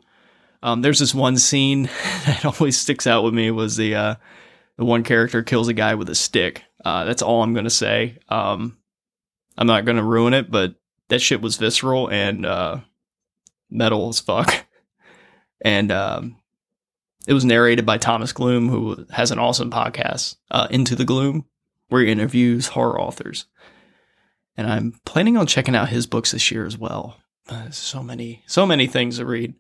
Um, 0.63 0.81
there's 0.81 0.99
this 0.99 1.13
one 1.13 1.37
scene 1.37 1.83
that 2.25 2.45
always 2.45 2.77
sticks 2.77 3.07
out 3.07 3.23
with 3.23 3.33
me 3.33 3.51
was 3.51 3.77
the 3.77 3.95
uh, 3.95 4.15
the 4.77 4.85
one 4.85 5.03
character 5.03 5.43
kills 5.43 5.67
a 5.67 5.73
guy 5.73 5.95
with 5.95 6.09
a 6.09 6.15
stick. 6.15 6.63
Uh, 6.83 7.05
that's 7.05 7.21
all 7.21 7.43
I'm 7.43 7.53
gonna 7.53 7.69
say. 7.69 8.17
Um, 8.29 8.77
I'm 9.57 9.67
not 9.67 9.85
gonna 9.85 10.03
ruin 10.03 10.33
it, 10.33 10.49
but 10.49 10.75
that 11.09 11.21
shit 11.21 11.41
was 11.41 11.57
visceral 11.57 12.09
and 12.09 12.45
uh, 12.45 12.79
metal 13.69 14.09
as 14.09 14.19
fuck. 14.19 14.65
And 15.59 15.91
um, 15.91 16.37
it 17.27 17.33
was 17.33 17.43
narrated 17.43 17.83
by 17.83 17.97
Thomas 17.97 18.31
Gloom, 18.31 18.69
who 18.69 19.07
has 19.09 19.31
an 19.31 19.39
awesome 19.39 19.71
podcast, 19.71 20.35
uh, 20.51 20.67
Into 20.69 20.95
the 20.95 21.03
Gloom, 21.03 21.45
where 21.89 22.03
he 22.03 22.11
interviews 22.11 22.67
horror 22.67 22.99
authors. 22.99 23.45
And 24.55 24.67
I'm 24.67 24.99
planning 25.05 25.37
on 25.37 25.45
checking 25.45 25.75
out 25.75 25.89
his 25.89 26.07
books 26.07 26.31
this 26.31 26.51
year 26.51 26.65
as 26.65 26.77
well. 26.77 27.17
Uh, 27.47 27.69
so 27.69 28.01
many, 28.03 28.43
so 28.47 28.65
many 28.65 28.87
things 28.87 29.17
to 29.17 29.25
read. 29.25 29.53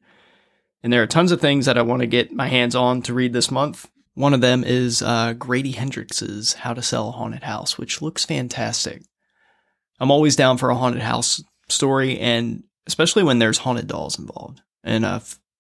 And 0.83 0.91
there 0.91 1.03
are 1.03 1.07
tons 1.07 1.31
of 1.31 1.39
things 1.39 1.65
that 1.65 1.77
I 1.77 1.83
want 1.83 2.01
to 2.01 2.07
get 2.07 2.33
my 2.33 2.47
hands 2.47 2.75
on 2.75 3.01
to 3.03 3.13
read 3.13 3.33
this 3.33 3.51
month. 3.51 3.89
One 4.13 4.33
of 4.33 4.41
them 4.41 4.63
is 4.63 5.01
uh, 5.01 5.33
Grady 5.33 5.73
Hendrix's 5.73 6.53
How 6.53 6.73
to 6.73 6.81
Sell 6.81 7.09
a 7.09 7.11
Haunted 7.11 7.43
House, 7.43 7.77
which 7.77 8.01
looks 8.01 8.25
fantastic. 8.25 9.03
I'm 9.99 10.11
always 10.11 10.35
down 10.35 10.57
for 10.57 10.69
a 10.69 10.75
haunted 10.75 11.01
house 11.01 11.43
story, 11.69 12.19
and 12.19 12.63
especially 12.87 13.23
when 13.23 13.39
there's 13.39 13.59
haunted 13.59 13.87
dolls 13.87 14.17
involved. 14.17 14.61
And 14.83 15.05
uh, 15.05 15.19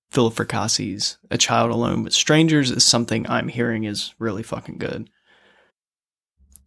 Philip 0.09 0.35
Fracassi's 0.35 1.17
A 1.29 1.37
Child 1.37 1.71
Alone 1.71 2.03
with 2.03 2.13
Strangers 2.13 2.71
is 2.71 2.83
something 2.83 3.27
I'm 3.29 3.47
hearing 3.47 3.83
is 3.83 4.13
really 4.19 4.43
fucking 4.43 4.77
good. 4.77 5.09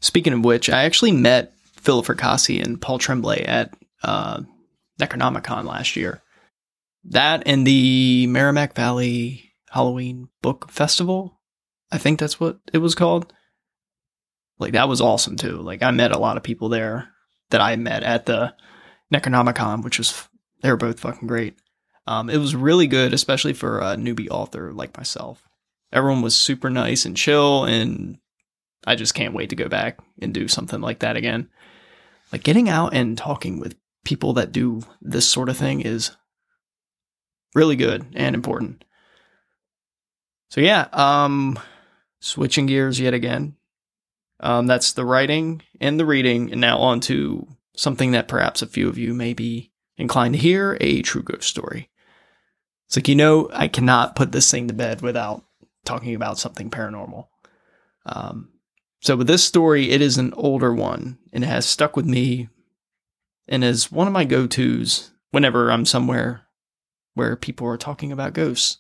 Speaking 0.01 0.33
of 0.33 0.45
which, 0.45 0.71
I 0.71 0.85
actually 0.85 1.13
met 1.13 1.53
Philip 1.77 2.07
Fracassi 2.07 2.63
and 2.63 2.81
Paul 2.81 2.99
Tremblay 2.99 3.45
at 3.45 3.75
uh, 4.03 4.43
Necronomicon 5.01 5.65
last 5.65 5.97
year. 5.97 6.23
That 7.05 7.43
and 7.47 7.67
the 7.67 8.27
Merrimack 8.27 8.75
Valley 8.75 9.53
Halloween 9.71 10.29
Book 10.43 10.71
Festival, 10.71 11.41
I 11.91 11.99
think 11.99 12.19
that's 12.19 12.39
what 12.39 12.59
it 12.73 12.79
was 12.79 12.95
called. 12.95 13.33
Like 14.59 14.73
that 14.73 14.89
was 14.89 15.01
awesome 15.01 15.37
too. 15.37 15.57
Like 15.57 15.83
I 15.83 15.91
met 15.91 16.13
a 16.13 16.19
lot 16.19 16.37
of 16.37 16.43
people 16.43 16.69
there 16.69 17.09
that 17.51 17.61
I 17.61 17.77
met 17.77 18.03
at 18.03 18.27
the 18.27 18.55
Necronomicon, 19.13 19.83
which 19.83 19.99
was 19.99 20.29
they 20.63 20.71
were 20.71 20.77
both 20.77 21.01
fucking 21.01 21.27
great. 21.27 21.57
Um, 22.07 22.29
it 22.29 22.39
was 22.39 22.55
really 22.55 22.87
good, 22.87 23.15
especially 23.15 23.53
for 23.53 23.81
a 23.81 23.97
newbie 23.97 24.29
author 24.31 24.73
like 24.73 24.97
myself. 24.97 25.49
Everyone 25.93 26.23
was 26.23 26.37
super 26.37 26.71
nice 26.71 27.05
and 27.05 27.17
chill, 27.17 27.65
and 27.65 28.19
I 28.87 28.95
just 28.95 29.15
can't 29.15 29.35
wait 29.35 29.51
to 29.51 29.57
go 29.57 29.69
back 29.69 29.99
and 30.21 30.33
do 30.33 30.49
something 30.49 30.81
like 30.81 31.01
that 31.01 31.17
again. 31.17 31.49
Like 32.33 32.43
getting 32.43 32.69
out 32.69 32.95
and 32.95 33.19
talking 33.19 33.61
with 33.61 33.77
people 34.05 34.33
that 34.35 34.53
do 34.53 34.83
this 35.03 35.29
sort 35.29 35.49
of 35.49 35.57
thing 35.57 35.81
is 35.81 36.13
really 37.55 37.77
good 37.77 38.07
and 38.15 38.35
important. 38.35 38.85
So 40.51 40.61
yeah, 40.61 40.89
um, 40.93 41.59
switching 42.21 42.67
gears 42.67 42.99
yet 42.99 43.15
again. 43.15 43.57
Um, 44.41 44.67
that's 44.67 44.93
the 44.93 45.05
writing 45.05 45.63
and 45.81 46.01
the 46.01 46.07
reading, 46.07 46.51
and 46.51 46.61
now 46.61 46.79
on 46.79 47.01
to 47.01 47.47
something 47.77 48.13
that 48.13 48.29
perhaps 48.29 48.63
a 48.63 48.67
few 48.67 48.89
of 48.89 48.97
you 48.97 49.13
may 49.13 49.35
be 49.35 49.71
inclined 49.99 50.35
to 50.35 50.41
hear 50.41 50.79
a 50.81 51.03
true 51.03 51.23
ghost 51.23 51.49
story. 51.49 51.91
It's 52.87 52.97
like, 52.97 53.09
you 53.09 53.15
know, 53.15 53.49
I 53.53 53.69
cannot 53.69 54.17
put 54.17 54.33
this 54.33 54.51
thing 54.51 54.69
to 54.69 54.75
bed 54.75 55.03
without 55.03 55.45
talking 55.85 56.15
about 56.15 56.39
something 56.39 56.71
paranormal. 56.71 57.27
Um, 58.07 58.49
so, 59.01 59.17
with 59.17 59.27
this 59.27 59.43
story, 59.43 59.91
it 59.91 60.03
is 60.03 60.19
an 60.19 60.35
older 60.35 60.75
one 60.75 61.19
and 61.33 61.43
it 61.43 61.47
has 61.47 61.67
stuck 61.67 61.97
with 61.97 62.05
me 62.05 62.49
and 63.49 63.65
is 63.65 63.91
one 63.91 64.07
of 64.07 64.13
my 64.13 64.25
go 64.25 64.47
tos 64.47 65.11
whenever 65.31 65.71
I'm 65.71 65.87
somewhere 65.87 66.43
where 67.15 67.35
people 67.35 67.67
are 67.67 67.79
talking 67.79 68.13
about 68.13 68.35
ghosts. 68.35 68.79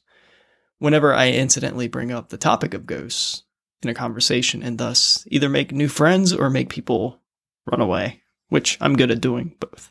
Whenever 0.78 1.12
I 1.12 1.30
incidentally 1.30 1.88
bring 1.88 2.12
up 2.12 2.28
the 2.28 2.38
topic 2.38 2.74
of 2.74 2.86
ghosts 2.86 3.44
in 3.82 3.88
a 3.88 3.94
conversation 3.94 4.62
and 4.62 4.78
thus 4.78 5.26
either 5.30 5.48
make 5.48 5.72
new 5.72 5.88
friends 5.88 6.32
or 6.32 6.50
make 6.50 6.68
people 6.68 7.20
run 7.66 7.80
away, 7.80 8.22
which 8.48 8.76
I'm 8.80 8.96
good 8.96 9.10
at 9.10 9.20
doing 9.20 9.54
both. 9.58 9.90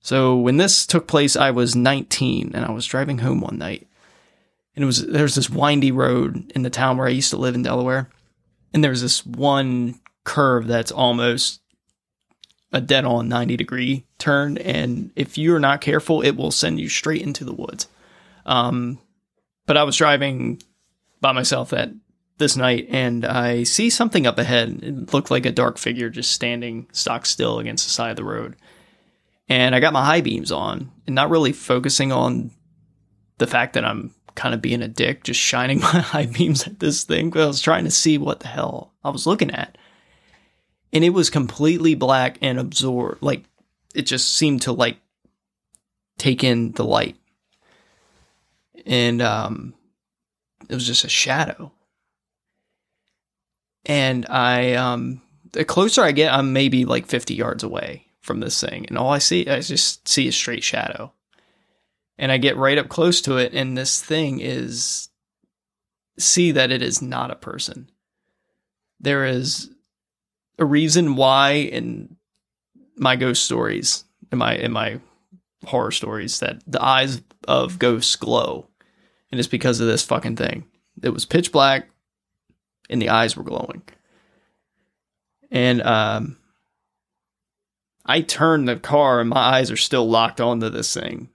So 0.00 0.36
when 0.36 0.56
this 0.56 0.86
took 0.86 1.06
place, 1.06 1.36
I 1.36 1.50
was 1.50 1.76
19 1.76 2.52
and 2.54 2.64
I 2.64 2.70
was 2.70 2.86
driving 2.86 3.18
home 3.18 3.40
one 3.40 3.58
night. 3.58 3.88
And 4.74 4.82
it 4.82 4.86
was 4.86 5.06
there's 5.06 5.34
this 5.34 5.50
windy 5.50 5.92
road 5.92 6.50
in 6.54 6.62
the 6.62 6.70
town 6.70 6.96
where 6.96 7.06
I 7.06 7.10
used 7.10 7.30
to 7.30 7.36
live 7.36 7.54
in 7.54 7.62
Delaware. 7.62 8.08
And 8.72 8.82
there's 8.82 9.02
this 9.02 9.24
one 9.26 10.00
curve 10.24 10.66
that's 10.66 10.92
almost 10.92 11.60
a 12.72 12.80
dead 12.80 13.04
on 13.04 13.28
90 13.28 13.56
degree 13.56 14.06
turn. 14.18 14.56
And 14.58 15.10
if 15.14 15.36
you're 15.36 15.60
not 15.60 15.82
careful, 15.82 16.22
it 16.22 16.36
will 16.36 16.50
send 16.50 16.80
you 16.80 16.88
straight 16.88 17.22
into 17.22 17.44
the 17.44 17.52
woods. 17.52 17.86
Um, 18.46 18.98
but 19.66 19.76
I 19.76 19.82
was 19.82 19.96
driving 19.96 20.62
by 21.20 21.32
myself 21.32 21.70
that 21.70 21.90
this 22.38 22.56
night 22.56 22.86
and 22.88 23.24
I 23.24 23.64
see 23.64 23.90
something 23.90 24.26
up 24.26 24.38
ahead. 24.38 24.80
It 24.82 25.12
looked 25.12 25.30
like 25.30 25.44
a 25.44 25.52
dark 25.52 25.76
figure 25.76 26.08
just 26.08 26.32
standing 26.32 26.88
stock 26.92 27.26
still 27.26 27.58
against 27.58 27.84
the 27.84 27.90
side 27.90 28.10
of 28.10 28.16
the 28.16 28.24
road 28.24 28.56
and 29.52 29.74
I 29.74 29.80
got 29.80 29.92
my 29.92 30.04
high 30.04 30.22
beams 30.22 30.50
on 30.50 30.90
and 31.06 31.14
not 31.14 31.28
really 31.28 31.52
focusing 31.52 32.10
on 32.10 32.52
the 33.36 33.46
fact 33.46 33.74
that 33.74 33.84
I'm 33.84 34.14
kind 34.34 34.54
of 34.54 34.62
being 34.62 34.82
a 34.82 34.88
dick, 34.88 35.24
just 35.24 35.40
shining 35.40 35.80
my 35.80 36.00
high 36.00 36.26
beams 36.26 36.66
at 36.66 36.80
this 36.80 37.04
thing. 37.04 37.30
But 37.30 37.42
I 37.42 37.46
was 37.46 37.60
trying 37.60 37.84
to 37.84 37.90
see 37.90 38.18
what 38.18 38.40
the 38.40 38.48
hell 38.48 38.92
I 39.04 39.10
was 39.10 39.26
looking 39.26 39.50
at. 39.50 39.76
And 40.92 41.04
it 41.04 41.10
was 41.10 41.30
completely 41.30 41.94
black 41.94 42.38
and 42.42 42.58
absorbed. 42.58 43.22
Like, 43.22 43.44
it 43.94 44.02
just 44.02 44.36
seemed 44.36 44.62
to, 44.62 44.72
like, 44.72 44.98
take 46.18 46.44
in 46.44 46.72
the 46.72 46.84
light. 46.84 47.16
And, 48.84 49.22
um, 49.22 49.74
it 50.68 50.74
was 50.74 50.86
just 50.86 51.04
a 51.04 51.08
shadow. 51.08 51.72
And 53.86 54.26
I, 54.28 54.74
um, 54.74 55.22
the 55.52 55.64
closer 55.64 56.02
I 56.02 56.12
get, 56.12 56.32
I'm 56.32 56.52
maybe 56.52 56.84
like 56.84 57.06
50 57.06 57.34
yards 57.34 57.62
away 57.62 58.06
from 58.20 58.40
this 58.40 58.60
thing, 58.60 58.86
and 58.88 58.96
all 58.96 59.10
I 59.10 59.18
see, 59.18 59.46
I 59.48 59.60
just 59.60 60.06
see 60.08 60.28
a 60.28 60.32
straight 60.32 60.64
shadow. 60.64 61.12
And 62.22 62.30
I 62.30 62.38
get 62.38 62.56
right 62.56 62.78
up 62.78 62.88
close 62.88 63.20
to 63.22 63.36
it, 63.36 63.52
and 63.52 63.76
this 63.76 64.00
thing 64.00 64.38
is 64.38 65.08
see 66.20 66.52
that 66.52 66.70
it 66.70 66.80
is 66.80 67.02
not 67.02 67.32
a 67.32 67.34
person. 67.34 67.90
There 69.00 69.24
is 69.24 69.70
a 70.56 70.64
reason 70.64 71.16
why 71.16 71.54
in 71.54 72.16
my 72.96 73.16
ghost 73.16 73.44
stories, 73.44 74.04
in 74.30 74.38
my 74.38 74.54
in 74.54 74.70
my 74.70 75.00
horror 75.64 75.90
stories, 75.90 76.38
that 76.38 76.62
the 76.64 76.80
eyes 76.80 77.20
of 77.48 77.80
ghosts 77.80 78.14
glow, 78.14 78.68
and 79.32 79.40
it's 79.40 79.48
because 79.48 79.80
of 79.80 79.88
this 79.88 80.04
fucking 80.04 80.36
thing. 80.36 80.64
It 81.02 81.10
was 81.10 81.24
pitch 81.24 81.50
black, 81.50 81.90
and 82.88 83.02
the 83.02 83.08
eyes 83.08 83.36
were 83.36 83.42
glowing. 83.42 83.82
And 85.50 85.82
um, 85.82 86.36
I 88.06 88.20
turn 88.20 88.66
the 88.66 88.76
car, 88.76 89.18
and 89.18 89.30
my 89.30 89.40
eyes 89.40 89.72
are 89.72 89.76
still 89.76 90.08
locked 90.08 90.40
onto 90.40 90.68
this 90.68 90.94
thing, 90.94 91.30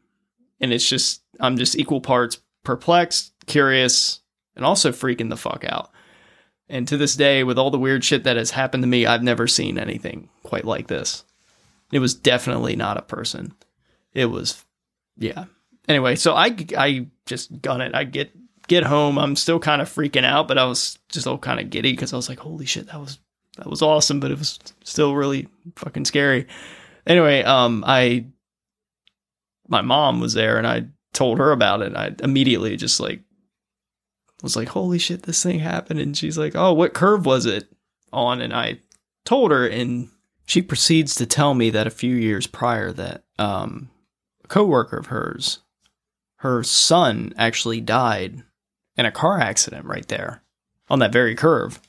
and 0.60 0.74
it's 0.74 0.88
just 0.88 1.22
I'm 1.40 1.58
just 1.58 1.78
equal 1.78 2.02
parts 2.02 2.40
perplexed, 2.64 3.34
curious, 3.46 4.22
and 4.56 4.66
also 4.66 4.92
freaking 4.92 5.30
the 5.30 5.38
fuck 5.38 5.64
out. 5.68 5.92
And 6.70 6.88
to 6.90 6.98
this 6.98 7.16
day, 7.16 7.44
with 7.44 7.58
all 7.58 7.72
the 7.72 7.80
weird 7.80 8.04
shit 8.04 8.26
that 8.26 8.36
has 8.36 8.52
happened 8.52 8.84
to 8.84 8.88
me, 8.88 9.06
I've 9.06 9.24
never 9.24 9.48
seen 9.48 9.78
anything 9.78 10.30
quite 10.44 10.66
like 10.66 10.88
this. 10.88 11.24
It 11.94 12.00
was 12.00 12.14
definitely 12.14 12.76
not 12.76 12.98
a 12.98 13.02
person. 13.04 13.54
It 14.14 14.26
was, 14.26 14.66
yeah. 15.18 15.46
Anyway, 15.88 16.16
so 16.16 16.34
I 16.34 16.56
I 16.78 17.08
just 17.26 17.62
gun 17.62 17.80
it. 17.82 17.96
I 17.96 18.04
get 18.04 18.32
get 18.68 18.84
home. 18.84 19.18
I'm 19.18 19.36
still 19.38 19.60
kind 19.60 19.82
of 19.82 19.90
freaking 19.90 20.26
out, 20.26 20.48
but 20.48 20.58
I 20.58 20.66
was 20.66 21.00
just 21.10 21.28
all 21.28 21.38
kind 21.38 21.60
of 21.60 21.70
giddy 21.70 21.94
because 21.94 22.12
I 22.12 22.18
was 22.18 22.28
like, 22.28 22.40
holy 22.40 22.66
shit, 22.66 22.88
that 22.88 23.00
was 23.00 23.20
that 23.56 23.68
was 23.70 23.82
awesome, 23.82 24.20
but 24.20 24.32
it 24.32 24.38
was 24.38 24.60
still 24.84 25.16
really 25.16 25.48
fucking 25.78 26.06
scary. 26.06 26.48
Anyway, 27.06 27.44
um, 27.44 27.84
I 27.88 28.26
my 29.68 29.82
mom 29.82 30.20
was 30.20 30.34
there 30.34 30.58
and 30.58 30.68
I 30.68 30.86
told 31.14 31.40
her 31.40 31.52
about 31.52 31.82
it. 31.82 31.96
I 31.96 32.16
immediately 32.24 32.76
just 32.78 33.00
like 33.00 33.22
was 34.44 34.56
like, 34.56 34.70
holy 34.70 35.00
shit, 35.00 35.24
this 35.24 35.42
thing 35.42 35.60
happened. 35.60 36.00
And 36.00 36.16
she's 36.16 36.38
like, 36.38 36.56
oh, 36.56 36.74
what 36.74 36.94
curve 36.94 37.26
was 37.26 37.46
it 37.46 37.68
on? 38.14 38.40
And 38.42 38.54
I 38.54 38.80
told 39.26 39.52
her, 39.52 39.68
and 39.68 40.10
she 40.46 40.62
proceeds 40.62 41.16
to 41.16 41.26
tell 41.26 41.54
me 41.54 41.70
that 41.72 41.88
a 41.88 41.92
few 41.92 42.16
years 42.16 42.48
prior 42.48 42.92
that 42.94 43.24
um, 43.40 43.90
a 44.44 44.48
coworker 44.48 44.98
of 44.98 45.08
hers, 45.08 45.60
her 46.38 46.64
son 46.64 47.34
actually 47.36 47.82
died 47.82 48.44
in 48.96 49.06
a 49.06 49.12
car 49.12 49.40
accident 49.40 49.86
right 49.86 50.08
there 50.08 50.44
on 50.88 51.00
that 51.00 51.12
very 51.12 51.36
curve. 51.36 51.82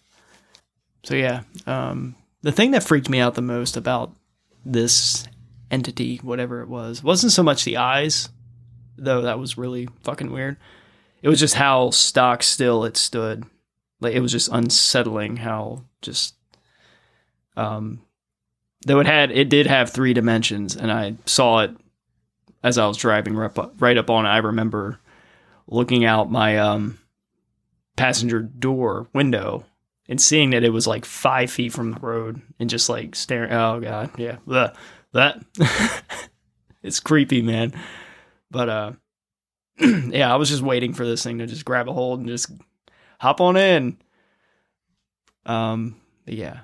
So 1.04 1.14
yeah, 1.14 1.42
um, 1.66 2.16
the 2.42 2.52
thing 2.52 2.70
that 2.70 2.82
freaked 2.82 3.10
me 3.10 3.20
out 3.20 3.34
the 3.34 3.42
most 3.42 3.76
about 3.76 4.12
this 4.64 5.27
entity, 5.70 6.18
whatever 6.22 6.62
it 6.62 6.68
was, 6.68 7.02
wasn't 7.02 7.32
so 7.32 7.42
much 7.42 7.64
the 7.64 7.76
eyes, 7.76 8.28
though 8.96 9.22
that 9.22 9.38
was 9.38 9.58
really 9.58 9.88
fucking 10.02 10.30
weird 10.30 10.56
it 11.22 11.28
was 11.28 11.40
just 11.40 11.54
how 11.54 11.90
stock 11.90 12.42
still 12.42 12.84
it 12.84 12.96
stood. 12.96 13.44
Like 14.00 14.14
it 14.14 14.20
was 14.20 14.32
just 14.32 14.50
unsettling 14.52 15.36
how 15.36 15.84
just 16.00 16.34
um 17.56 18.02
though 18.86 19.00
it 19.00 19.06
had 19.06 19.32
it 19.32 19.48
did 19.48 19.66
have 19.66 19.90
three 19.90 20.14
dimensions 20.14 20.76
and 20.76 20.92
I 20.92 21.16
saw 21.26 21.60
it 21.60 21.72
as 22.62 22.78
I 22.78 22.86
was 22.86 22.96
driving 22.96 23.34
right 23.34 23.56
up, 23.58 23.74
right 23.80 23.98
up 23.98 24.10
on 24.10 24.26
it. 24.26 24.28
I 24.28 24.38
remember 24.38 25.00
looking 25.66 26.04
out 26.04 26.30
my 26.30 26.58
um 26.58 26.98
passenger 27.96 28.40
door 28.40 29.08
window 29.12 29.64
and 30.08 30.20
seeing 30.20 30.50
that 30.50 30.62
it 30.62 30.70
was 30.70 30.86
like 30.86 31.04
five 31.04 31.50
feet 31.50 31.72
from 31.72 31.92
the 31.92 32.00
road 32.00 32.40
and 32.60 32.70
just 32.70 32.88
like 32.88 33.16
staring 33.16 33.50
oh 33.52 33.80
god 33.80 34.10
yeah. 34.16 34.36
That 35.12 35.42
it's 36.82 37.00
creepy 37.00 37.42
man 37.42 37.72
but 38.50 38.68
uh 38.68 38.92
yeah, 39.80 40.32
I 40.32 40.36
was 40.36 40.48
just 40.48 40.62
waiting 40.62 40.92
for 40.92 41.06
this 41.06 41.22
thing 41.22 41.38
to 41.38 41.46
just 41.46 41.64
grab 41.64 41.88
a 41.88 41.92
hold 41.92 42.18
and 42.20 42.28
just 42.28 42.50
hop 43.20 43.40
on 43.40 43.56
in. 43.56 43.96
Um, 45.46 45.96
yeah. 46.26 46.60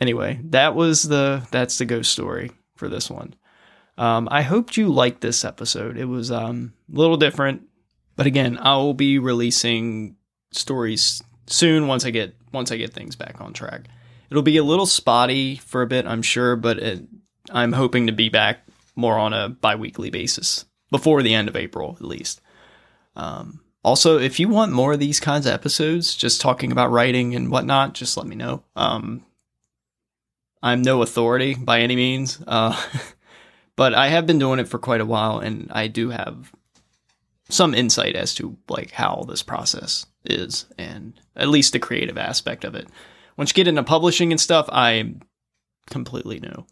Anyway, 0.00 0.40
that 0.44 0.74
was 0.74 1.02
the 1.02 1.46
that's 1.50 1.78
the 1.78 1.84
ghost 1.84 2.10
story 2.10 2.52
for 2.76 2.88
this 2.88 3.10
one. 3.10 3.34
Um, 3.98 4.28
I 4.30 4.42
hoped 4.42 4.76
you 4.76 4.88
liked 4.88 5.20
this 5.20 5.44
episode. 5.44 5.98
It 5.98 6.06
was 6.06 6.30
um, 6.30 6.72
a 6.92 6.98
little 6.98 7.16
different, 7.16 7.62
but 8.16 8.26
again, 8.26 8.56
I 8.56 8.76
will 8.76 8.94
be 8.94 9.18
releasing 9.18 10.16
stories 10.52 11.22
soon 11.46 11.88
once 11.88 12.06
I 12.06 12.10
get 12.10 12.36
once 12.52 12.72
I 12.72 12.76
get 12.76 12.94
things 12.94 13.16
back 13.16 13.40
on 13.40 13.52
track. 13.52 13.88
It'll 14.30 14.42
be 14.42 14.56
a 14.56 14.64
little 14.64 14.86
spotty 14.86 15.56
for 15.56 15.82
a 15.82 15.86
bit, 15.86 16.06
I'm 16.06 16.22
sure, 16.22 16.54
but 16.54 16.78
it, 16.78 17.02
I'm 17.50 17.72
hoping 17.72 18.06
to 18.06 18.12
be 18.12 18.28
back 18.28 18.60
more 18.96 19.18
on 19.18 19.32
a 19.32 19.48
bi-weekly 19.48 20.10
basis 20.10 20.64
before 20.90 21.22
the 21.22 21.34
end 21.34 21.48
of 21.48 21.56
April, 21.56 21.96
at 22.00 22.04
least. 22.04 22.40
Um, 23.16 23.60
also, 23.84 24.18
if 24.18 24.40
you 24.40 24.48
want 24.48 24.72
more 24.72 24.94
of 24.94 25.00
these 25.00 25.20
kinds 25.20 25.46
of 25.46 25.52
episodes, 25.52 26.14
just 26.14 26.40
talking 26.40 26.72
about 26.72 26.90
writing 26.90 27.34
and 27.34 27.50
whatnot, 27.50 27.94
just 27.94 28.16
let 28.16 28.26
me 28.26 28.36
know. 28.36 28.64
Um, 28.74 29.24
I'm 30.62 30.82
no 30.82 31.02
authority 31.02 31.54
by 31.54 31.80
any 31.80 31.96
means, 31.96 32.42
uh, 32.46 32.80
but 33.76 33.94
I 33.94 34.08
have 34.08 34.26
been 34.26 34.38
doing 34.38 34.58
it 34.58 34.68
for 34.68 34.78
quite 34.78 35.00
a 35.00 35.06
while, 35.06 35.38
and 35.38 35.68
I 35.70 35.86
do 35.86 36.10
have 36.10 36.52
some 37.48 37.74
insight 37.74 38.16
as 38.16 38.34
to 38.34 38.56
like 38.68 38.90
how 38.90 39.24
this 39.28 39.42
process 39.42 40.06
is, 40.24 40.66
and 40.76 41.18
at 41.36 41.48
least 41.48 41.72
the 41.72 41.78
creative 41.78 42.18
aspect 42.18 42.64
of 42.64 42.74
it. 42.74 42.88
Once 43.36 43.50
you 43.50 43.54
get 43.54 43.68
into 43.68 43.82
publishing 43.84 44.32
and 44.32 44.40
stuff, 44.40 44.68
I'm 44.70 45.22
completely 45.88 46.40
new. 46.40 46.66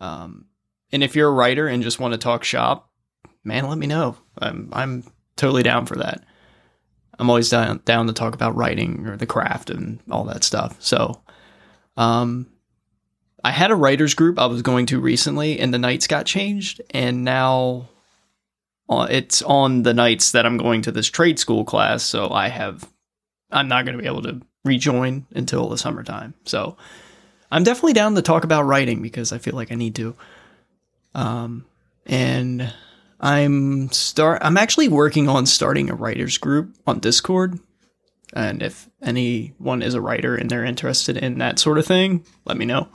Um, 0.00 0.46
and 0.92 1.02
if 1.02 1.16
you're 1.16 1.28
a 1.28 1.32
writer 1.32 1.66
and 1.66 1.82
just 1.82 2.00
want 2.00 2.12
to 2.12 2.18
talk 2.18 2.44
shop, 2.44 2.90
man, 3.44 3.68
let 3.68 3.78
me 3.78 3.86
know. 3.86 4.16
I'm 4.38 4.68
I'm 4.72 5.04
totally 5.36 5.62
down 5.62 5.86
for 5.86 5.96
that. 5.96 6.24
I'm 7.18 7.30
always 7.30 7.48
down 7.48 7.80
down 7.84 8.06
to 8.06 8.12
talk 8.12 8.34
about 8.34 8.56
writing 8.56 9.06
or 9.06 9.16
the 9.16 9.26
craft 9.26 9.70
and 9.70 10.00
all 10.10 10.24
that 10.24 10.44
stuff. 10.44 10.76
So, 10.80 11.22
um, 11.96 12.46
I 13.42 13.50
had 13.50 13.70
a 13.70 13.76
writers 13.76 14.14
group 14.14 14.38
I 14.38 14.46
was 14.46 14.62
going 14.62 14.86
to 14.86 15.00
recently, 15.00 15.58
and 15.60 15.72
the 15.72 15.78
nights 15.78 16.06
got 16.06 16.26
changed, 16.26 16.80
and 16.90 17.24
now 17.24 17.88
uh, 18.88 19.06
it's 19.10 19.42
on 19.42 19.82
the 19.82 19.94
nights 19.94 20.32
that 20.32 20.46
I'm 20.46 20.56
going 20.56 20.82
to 20.82 20.92
this 20.92 21.08
trade 21.08 21.38
school 21.38 21.64
class. 21.64 22.02
So 22.02 22.30
I 22.30 22.48
have, 22.48 22.88
I'm 23.50 23.68
not 23.68 23.84
going 23.84 23.96
to 23.96 24.02
be 24.02 24.08
able 24.08 24.22
to 24.22 24.40
rejoin 24.64 25.26
until 25.34 25.68
the 25.68 25.78
summertime. 25.78 26.34
So 26.44 26.76
I'm 27.50 27.64
definitely 27.64 27.92
down 27.92 28.14
to 28.14 28.22
talk 28.22 28.44
about 28.44 28.64
writing 28.64 29.02
because 29.02 29.32
I 29.32 29.38
feel 29.38 29.54
like 29.54 29.72
I 29.72 29.76
need 29.76 29.94
to. 29.96 30.14
Um, 31.14 31.64
and 32.06 32.72
I'm 33.20 33.90
start 33.90 34.42
I'm 34.42 34.56
actually 34.56 34.88
working 34.88 35.28
on 35.28 35.46
starting 35.46 35.90
a 35.90 35.94
writers 35.94 36.38
group 36.38 36.76
on 36.86 37.00
Discord. 37.00 37.58
And 38.34 38.62
if 38.62 38.88
anyone 39.02 39.82
is 39.82 39.94
a 39.94 40.00
writer 40.00 40.34
and 40.34 40.50
they're 40.50 40.64
interested 40.64 41.16
in 41.16 41.38
that 41.38 41.58
sort 41.58 41.78
of 41.78 41.86
thing, 41.86 42.24
let 42.44 42.56
me 42.56 42.66
know. 42.66 42.88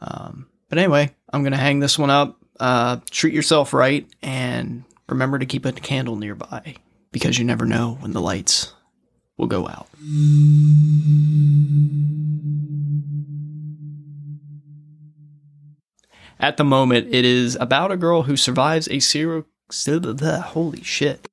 Um, 0.00 0.48
but 0.68 0.78
anyway, 0.78 1.14
I'm 1.32 1.42
to 1.52 1.58
hang 1.58 1.80
this 1.80 1.98
one 1.98 2.10
up. 2.10 2.36
Uh, 2.58 2.98
treat 3.10 3.32
yourself 3.32 3.72
right 3.72 4.06
and 4.22 4.84
remember 5.08 5.38
to 5.38 5.46
keep 5.46 5.64
a 5.64 5.72
candle 5.72 6.16
nearby 6.16 6.76
because 7.12 7.38
you 7.38 7.44
never 7.44 7.64
know 7.64 7.96
when 8.00 8.12
the 8.12 8.20
lights 8.20 8.74
will 9.36 9.46
go 9.46 9.68
out. 9.68 9.88
At 16.44 16.58
the 16.58 16.64
moment, 16.64 17.08
it 17.10 17.24
is 17.24 17.56
about 17.58 17.90
a 17.90 17.96
girl 17.96 18.24
who 18.24 18.36
survives 18.36 18.86
a 18.90 19.00
serial. 19.00 19.46
Holy 19.72 20.82
shit. 20.82 21.26